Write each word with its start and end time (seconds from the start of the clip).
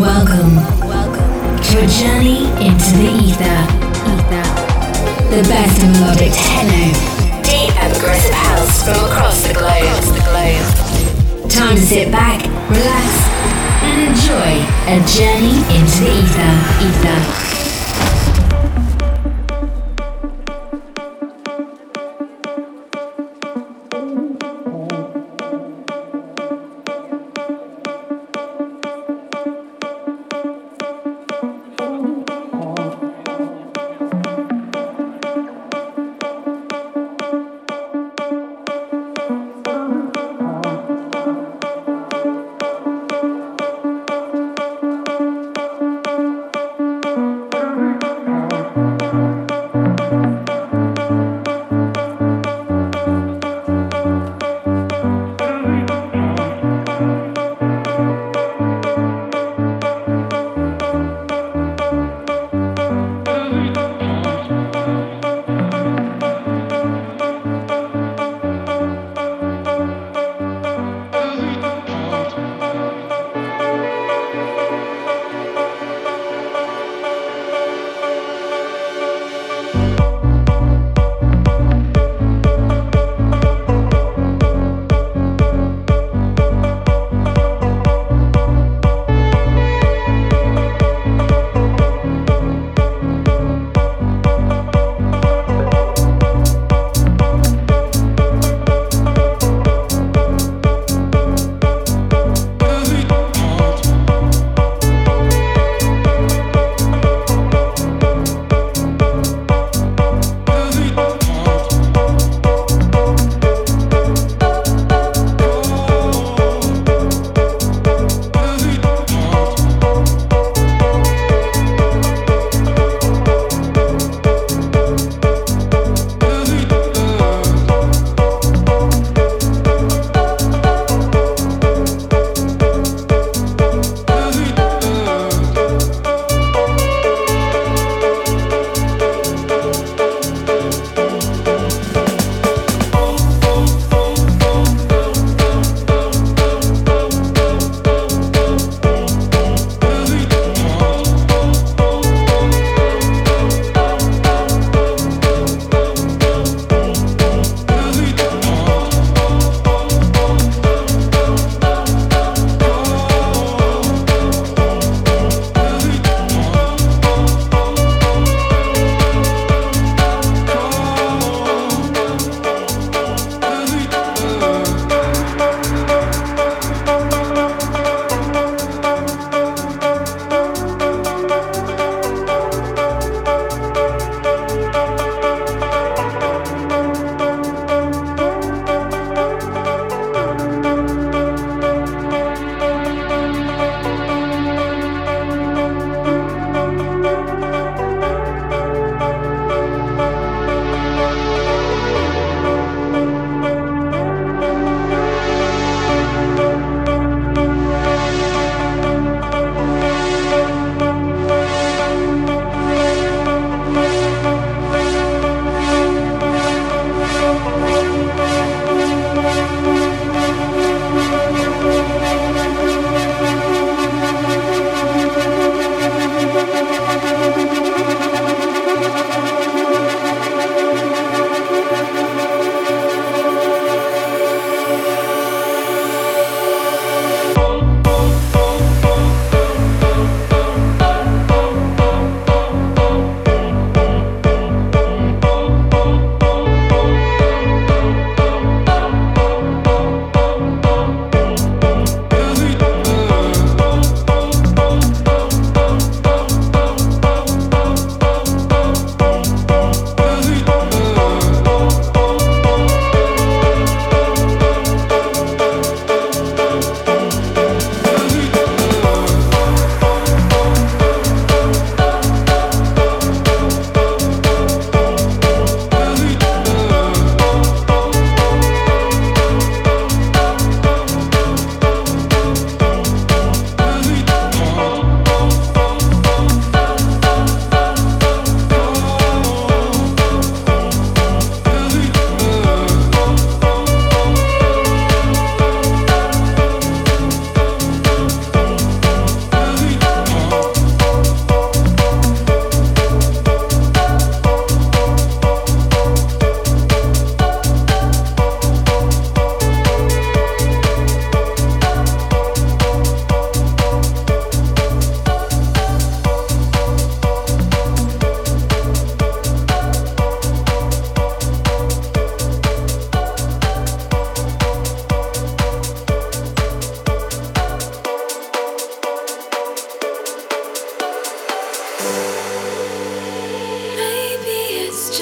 Welcome. 0.00 0.56
Welcome 0.80 1.62
to 1.62 1.78
a 1.78 1.86
journey 1.86 2.46
into 2.64 2.90
the 2.96 3.12
ether. 3.12 3.60
Ether. 4.08 4.46
The 5.28 5.42
best 5.48 5.82
melodic 5.82 6.32
techno, 6.32 6.92
deep 7.42 7.76
and 7.76 7.92
progressive 7.92 8.32
house 8.32 8.84
from 8.84 9.04
across 9.04 9.46
the 9.46 9.52
globe. 9.52 9.68
Across 9.68 10.12
the 10.12 10.24
globe. 10.24 11.50
Time 11.50 11.76
to 11.76 11.82
sit 11.82 12.10
back, 12.10 12.42
relax, 12.70 13.08
and 13.84 14.08
enjoy 14.08 14.64
a 14.88 14.98
journey 15.12 15.60
into 15.76 16.04
the 16.04 16.12
ether. 16.24 16.52
Ether. 16.80 17.61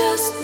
just 0.00 0.39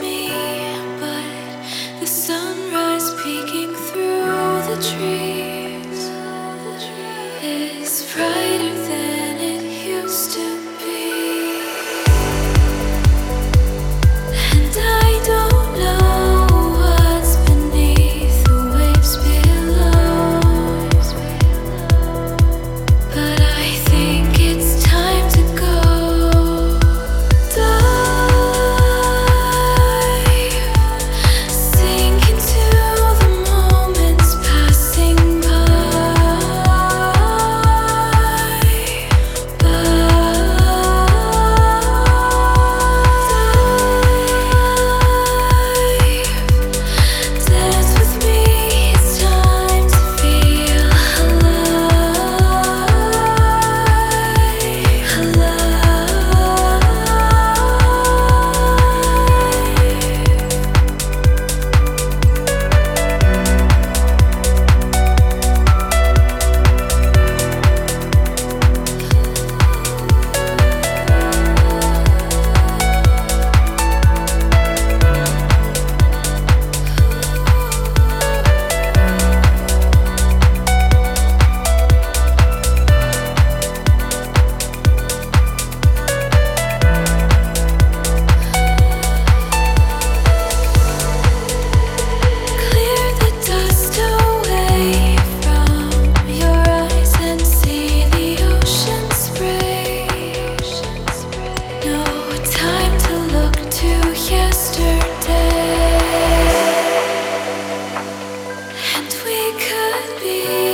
we 109.26 109.52
could 109.58 110.20
be. 110.22 110.65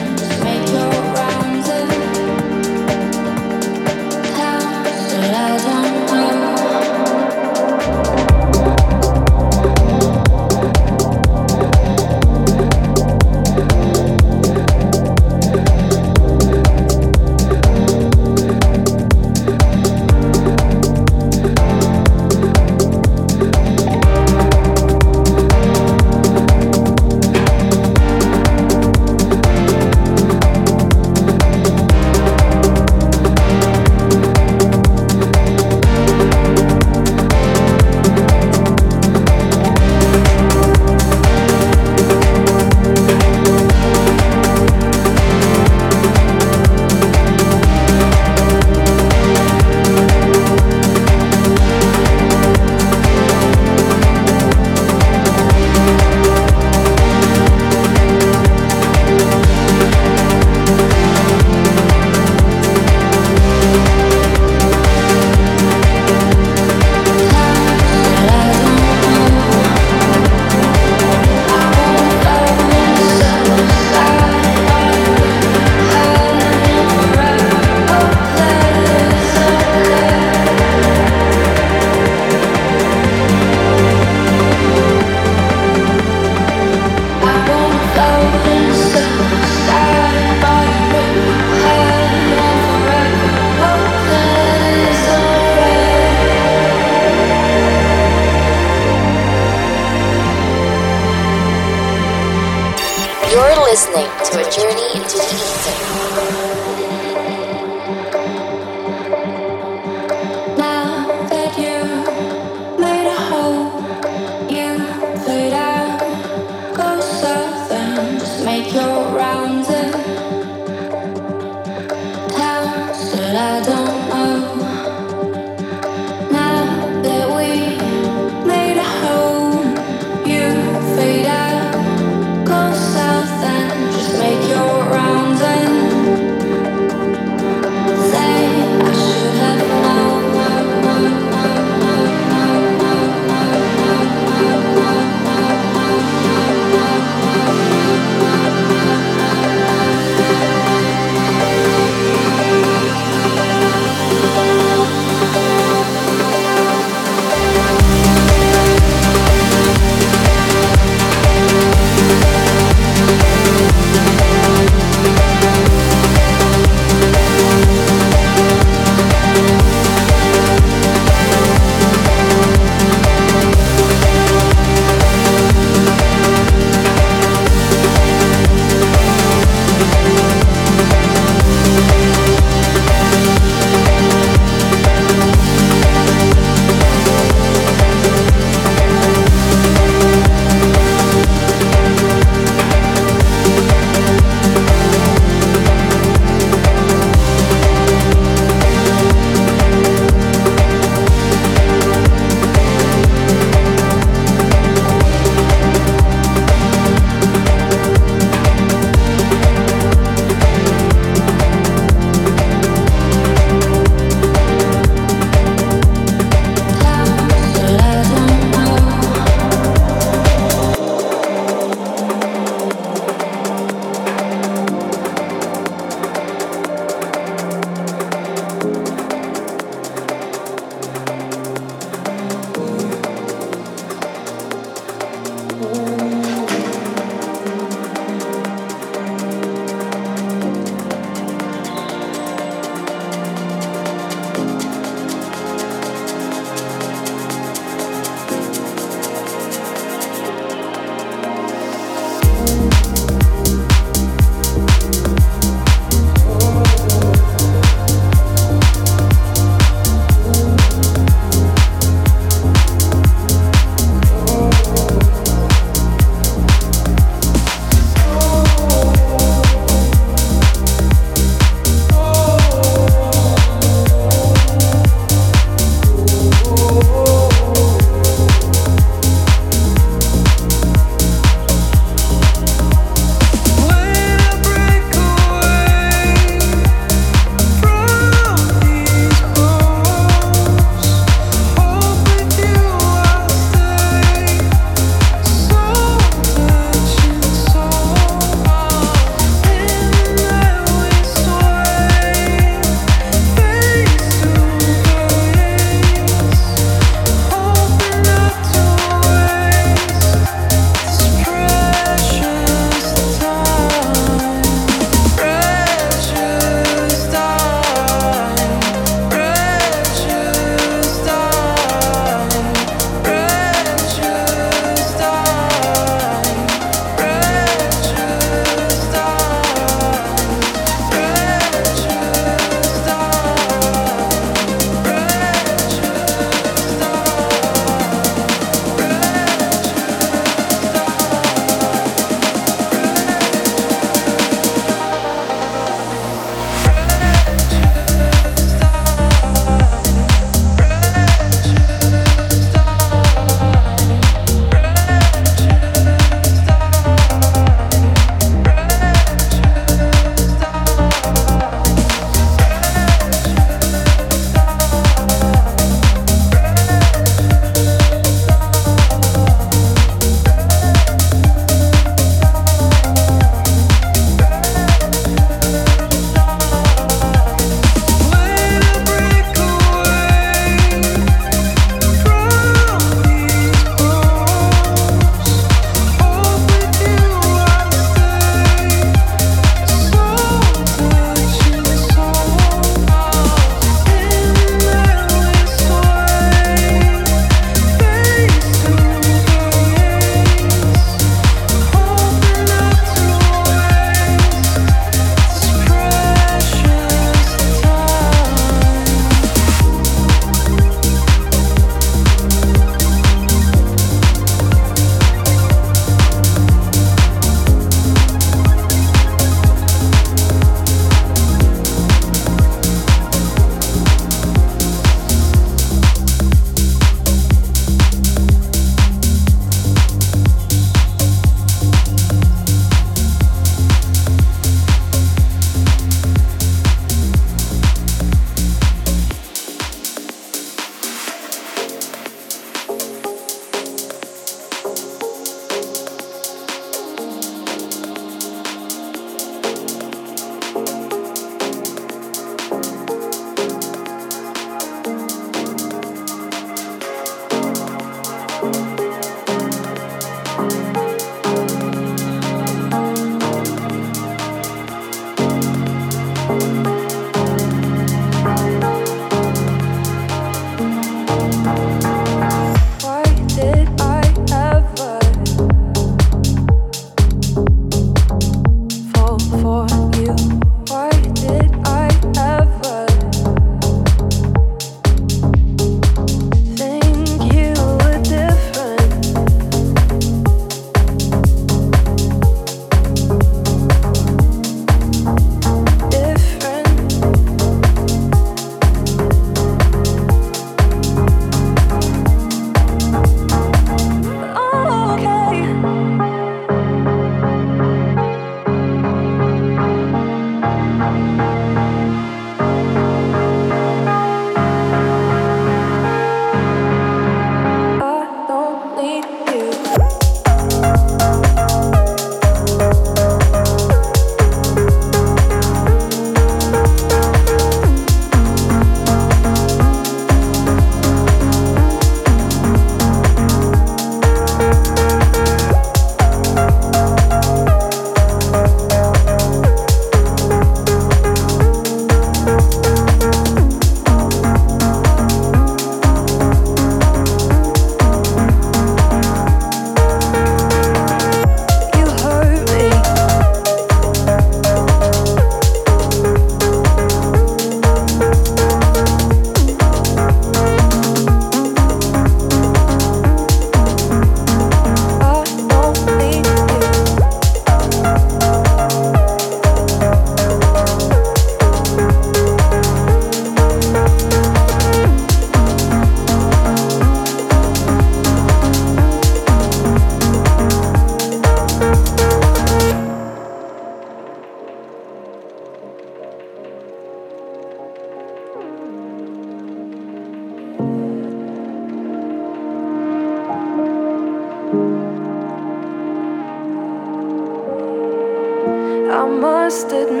I'm 599.63 600.00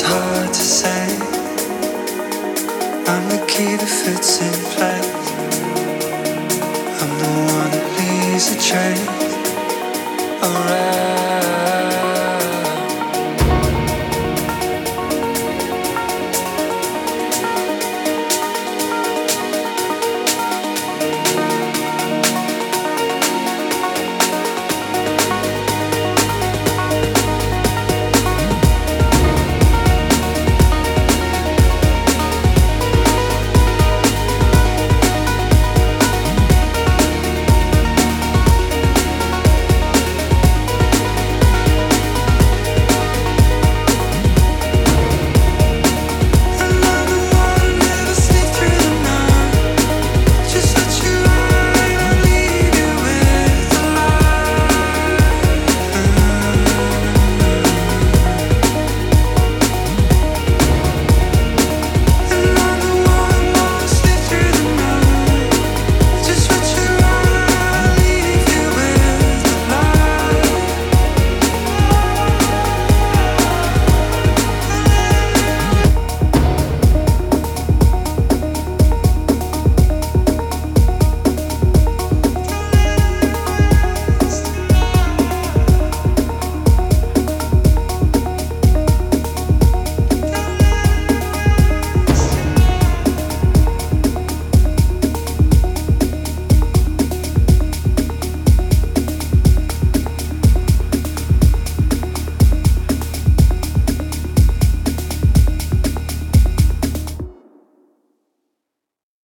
it's 0.00 0.06
hard 0.06 0.48
to 0.48 0.60
say. 0.60 1.06
I'm 3.10 3.28
the 3.28 3.44
key 3.48 3.74
that 3.74 3.88
fits 4.04 4.40
in 4.40 4.54
place. 4.74 5.10
I'm 7.02 7.12
the 7.18 7.30
one 7.52 7.70
that 7.72 7.86
leaves 7.98 8.46
the 8.54 8.58
trace. 8.62 9.06
Alright. 10.40 10.87